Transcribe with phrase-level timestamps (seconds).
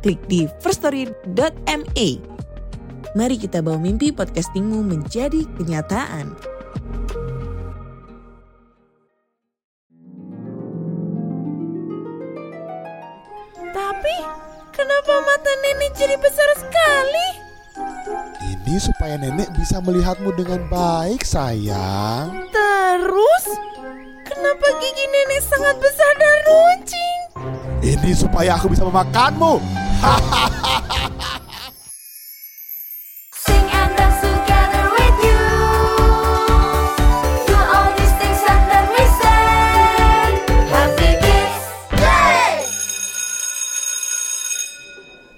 [0.00, 2.08] klik di firststory.me.
[3.10, 6.30] Mari kita bawa mimpi podcastingmu menjadi kenyataan.
[13.70, 14.16] Tapi
[14.70, 17.28] kenapa mata nenek jadi besar sekali?
[18.46, 22.46] Ini supaya nenek bisa melihatmu dengan baik, sayang.
[22.54, 23.44] Terus
[24.22, 26.99] kenapa gigi nenek sangat besar dan runcing?
[27.80, 29.56] Ini supaya aku bisa memakanmu.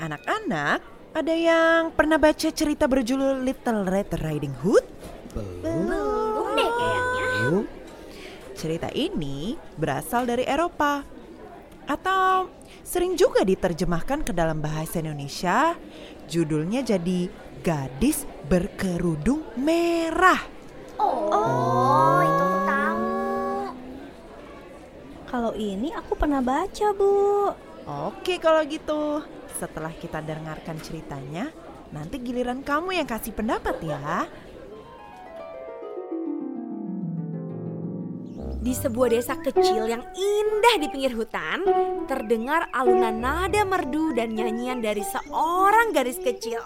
[0.02, 0.82] Anak-anak,
[1.14, 4.82] ada yang pernah baca cerita berjudul Little Red Riding Hood?
[5.62, 7.62] Belum deh kayaknya.
[8.58, 11.21] Cerita ini berasal dari Eropa
[11.86, 12.50] atau
[12.82, 15.74] sering juga diterjemahkan ke dalam bahasa Indonesia.
[16.26, 17.28] Judulnya jadi
[17.62, 20.42] Gadis Berkerudung Merah.
[20.98, 23.06] Oh, itu aku tahu.
[25.32, 27.50] Kalau ini aku pernah baca, Bu.
[28.06, 29.24] Oke kalau gitu.
[29.58, 31.50] Setelah kita dengarkan ceritanya,
[31.94, 34.26] nanti giliran kamu yang kasih pendapat ya.
[38.62, 41.66] Di sebuah desa kecil yang indah di pinggir hutan,
[42.06, 46.62] terdengar alunan nada merdu dan nyanyian dari seorang gadis kecil.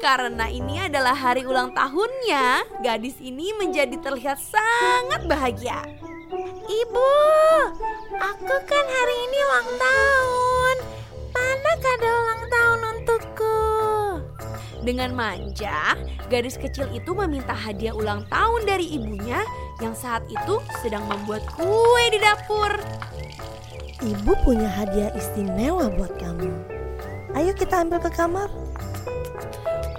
[0.00, 5.84] Karena ini adalah hari ulang tahunnya, gadis ini menjadi terlihat sangat bahagia.
[6.64, 7.12] Ibu,
[8.16, 10.76] aku kan hari ini ulang tahun.
[11.36, 13.58] Mana kado ulang tahun untukku?
[14.80, 15.92] Dengan manja,
[16.32, 19.44] gadis kecil itu meminta hadiah ulang tahun dari ibunya
[19.80, 22.72] yang saat itu sedang membuat kue di dapur.
[24.00, 26.52] Ibu punya hadiah istimewa buat kamu.
[27.36, 28.48] Ayo kita ambil ke kamar.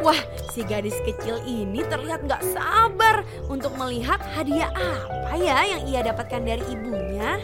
[0.01, 0.17] Wah,
[0.53, 6.41] si gadis kecil ini terlihat gak sabar untuk melihat hadiah apa ya yang ia dapatkan
[6.45, 7.41] dari ibunya.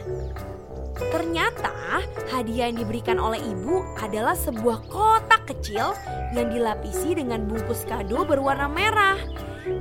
[0.93, 5.97] Ternyata hadiah yang diberikan oleh ibu adalah sebuah kotak kecil
[6.37, 9.17] yang dilapisi dengan bungkus kado berwarna merah.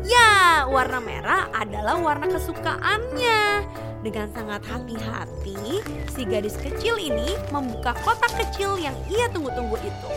[0.07, 3.67] Ya, warna merah adalah warna kesukaannya.
[4.03, 10.09] Dengan sangat hati-hati, si gadis kecil ini membuka kotak kecil yang ia tunggu-tunggu itu.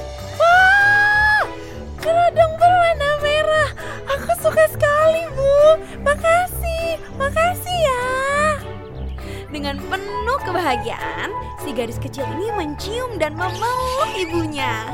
[0.41, 1.45] Wah,
[2.01, 2.54] berwarna
[10.75, 11.31] kebahagiaan,
[11.63, 14.91] si gadis kecil ini mencium dan memeluk ibunya.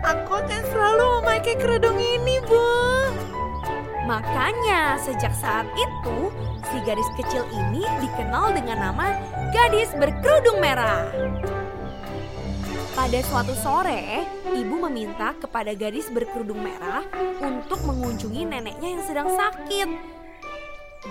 [0.00, 2.64] Aku akan selalu memakai kerudung ini, Bu.
[4.08, 6.32] Makanya sejak saat itu,
[6.72, 9.12] si gadis kecil ini dikenal dengan nama
[9.52, 11.04] gadis berkerudung merah.
[12.96, 14.24] Pada suatu sore,
[14.56, 17.04] ibu meminta kepada gadis berkerudung merah
[17.44, 20.19] untuk mengunjungi neneknya yang sedang sakit.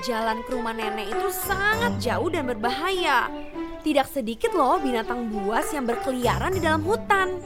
[0.05, 3.25] Jalan ke rumah nenek itu sangat jauh dan berbahaya.
[3.81, 7.41] Tidak sedikit loh binatang buas yang berkeliaran di dalam hutan.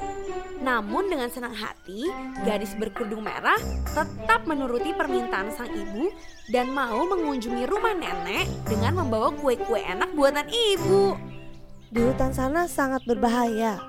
[0.60, 2.12] Namun dengan senang hati,
[2.44, 3.60] gadis berkerudung merah
[3.96, 6.12] tetap menuruti permintaan sang ibu
[6.52, 11.16] dan mau mengunjungi rumah nenek dengan membawa kue-kue enak buatan ibu.
[11.96, 13.80] Di hutan sana sangat berbahaya.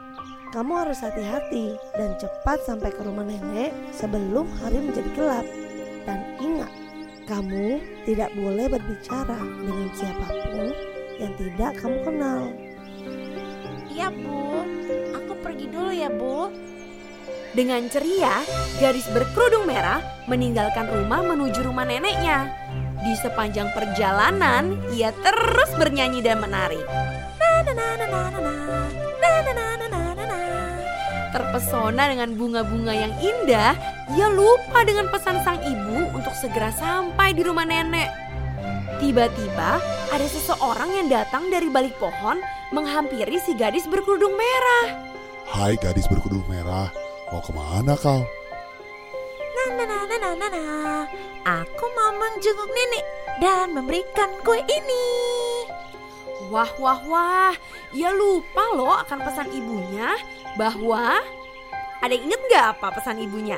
[0.55, 5.47] Kamu harus hati-hati dan cepat sampai ke rumah nenek sebelum hari menjadi gelap.
[7.35, 10.23] Kamu tidak boleh berbicara dengan siapa
[10.55, 10.71] pun
[11.19, 12.41] yang tidak kamu kenal.
[13.91, 14.63] Iya, Bu.
[15.19, 16.55] Aku pergi dulu ya, Bu.
[17.51, 18.39] Dengan ceria,
[18.79, 19.99] gadis berkerudung merah
[20.31, 22.55] meninggalkan rumah menuju rumah neneknya.
[23.03, 26.79] Di sepanjang perjalanan, ia terus bernyanyi dan menari.
[31.35, 33.75] Terpesona dengan bunga-bunga yang indah,
[34.15, 38.07] ia lupa dengan pesan sang ibu untuk segera sampai di rumah nenek.
[39.03, 39.83] Tiba-tiba
[40.15, 42.39] ada seseorang yang datang dari balik pohon
[42.71, 44.87] menghampiri si gadis berkerudung merah.
[45.51, 46.95] Hai gadis berkerudung merah,
[47.35, 48.23] mau ke mana kau?
[49.59, 51.03] Nah, nah, nah, nah, nah, nah, nah.
[51.67, 53.05] Aku mau menjenguk nenek
[53.43, 55.44] dan memberikan kue ini.
[56.53, 57.55] Wah, wah, wah.
[57.95, 60.17] Ia lupa loh akan pesan ibunya
[60.59, 61.21] bahwa...
[62.05, 63.57] Ada yang inget nggak apa pesan ibunya?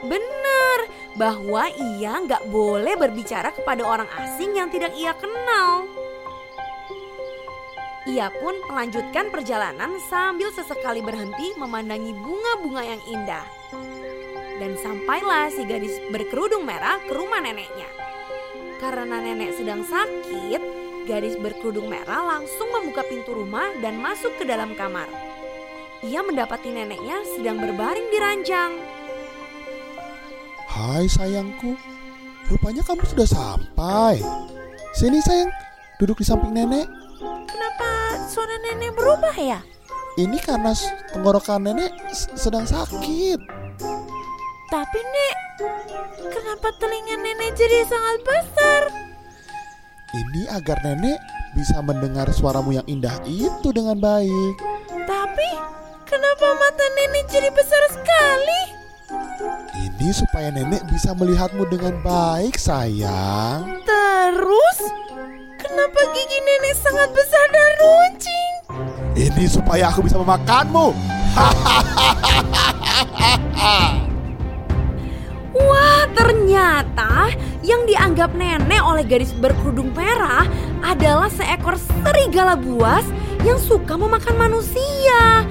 [0.00, 0.78] Bener,
[1.20, 5.84] bahwa ia nggak boleh berbicara kepada orang asing yang tidak ia kenal.
[8.06, 13.42] Ia pun melanjutkan perjalanan sambil sesekali berhenti memandangi bunga-bunga yang indah.
[14.62, 17.90] Dan sampailah si gadis berkerudung merah ke rumah neneknya.
[18.78, 20.62] Karena nenek sedang sakit,
[21.06, 25.06] gadis berkerudung merah langsung membuka pintu rumah dan masuk ke dalam kamar.
[26.02, 28.72] Ia mendapati neneknya sedang berbaring di ranjang.
[30.66, 31.78] Hai sayangku,
[32.52, 34.20] rupanya kamu sudah sampai.
[34.92, 35.48] Sini sayang,
[36.02, 36.84] duduk di samping nenek.
[37.48, 39.62] Kenapa suara nenek berubah ya?
[40.20, 40.74] Ini karena
[41.14, 43.40] tenggorokan nenek sedang sakit.
[44.66, 45.36] Tapi Nek,
[46.28, 49.05] kenapa telinga nenek jadi sangat besar?
[50.14, 51.18] Ini agar nenek
[51.50, 54.54] bisa mendengar suaramu yang indah itu dengan baik.
[55.02, 55.48] Tapi
[56.06, 58.62] kenapa mata nenek jadi besar sekali?
[59.74, 63.82] Ini supaya nenek bisa melihatmu dengan baik, sayang.
[63.82, 64.78] Terus,
[65.58, 68.54] kenapa gigi nenek sangat besar dan runcing?
[69.18, 70.94] Ini supaya aku bisa memakanmu.
[75.66, 77.34] Wah, ternyata
[77.66, 80.46] yang dianggap nenek oleh gadis berkerudung merah
[80.86, 83.02] adalah seekor serigala buas
[83.42, 85.42] yang suka memakan manusia.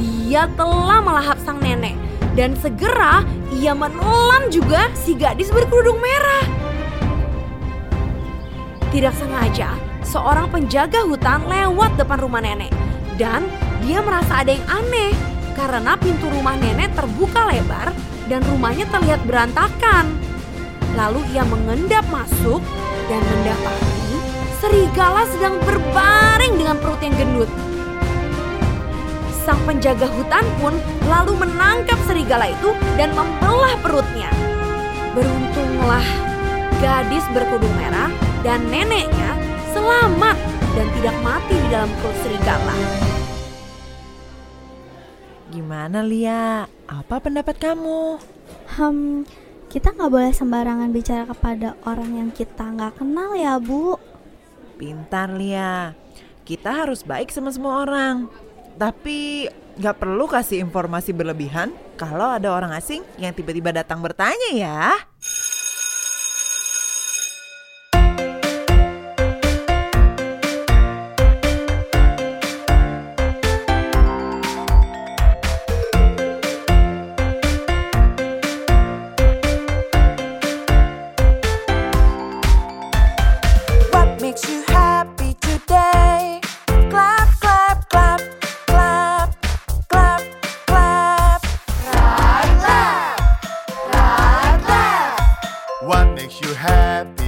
[0.00, 1.92] Dia telah melahap sang nenek
[2.32, 3.20] dan segera
[3.52, 6.44] ia menelan juga si gadis berkerudung merah.
[8.88, 12.72] Tidak sengaja, seorang penjaga hutan lewat depan rumah nenek
[13.20, 13.44] dan
[13.84, 15.12] dia merasa ada yang aneh
[15.52, 17.92] karena pintu rumah nenek terbuka lebar
[18.32, 20.27] dan rumahnya terlihat berantakan.
[20.96, 22.62] Lalu ia mengendap masuk
[23.08, 23.98] dan mendapati
[24.58, 27.50] serigala sedang berbaring dengan perut yang gendut.
[29.46, 30.74] Sang penjaga hutan pun
[31.08, 34.28] lalu menangkap serigala itu dan membelah perutnya.
[35.16, 36.04] Beruntunglah
[36.84, 38.12] gadis berkerudung merah
[38.44, 39.34] dan neneknya
[39.72, 40.36] selamat
[40.76, 42.76] dan tidak mati di dalam perut serigala.
[45.48, 46.68] Gimana Lia?
[46.84, 48.20] Apa pendapat kamu?
[48.76, 49.24] Hmm,
[49.68, 54.00] kita nggak boleh sembarangan bicara kepada orang yang kita nggak kenal ya, Bu.
[54.80, 55.92] Pintar Lia.
[56.48, 58.32] Kita harus baik sama semua orang.
[58.80, 59.44] Tapi
[59.76, 61.70] nggak perlu kasih informasi berlebihan
[62.00, 64.96] kalau ada orang asing yang tiba-tiba datang bertanya ya.
[95.88, 97.27] What makes you happy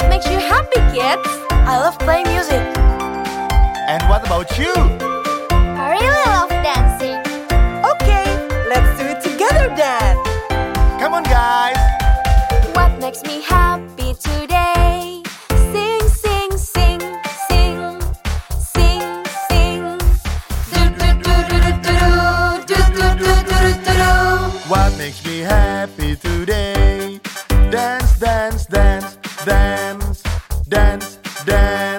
[0.00, 1.28] what makes you happy, kids?
[1.50, 2.62] I love playing music.
[3.86, 4.72] And what about you?
[5.52, 7.20] I really love dancing.
[7.92, 8.24] Okay,
[8.68, 10.16] let's do it together then.
[10.98, 11.76] Come on, guys.
[12.74, 15.22] What makes me happy today?
[15.72, 17.00] Sing, sing, sing,
[17.48, 18.00] sing,
[18.72, 19.98] sing, sing.
[20.72, 21.94] Do do do do do
[22.68, 24.12] do do do do do do do.
[24.68, 26.29] What makes me happy today?
[31.50, 31.89] Yeah.